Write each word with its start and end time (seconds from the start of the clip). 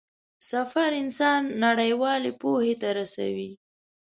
سفر 0.49 0.89
انسان 1.03 1.41
نړيوالې 1.63 2.31
پوهې 2.41 2.73
ته 2.81 2.89
رسوي. 2.99 3.51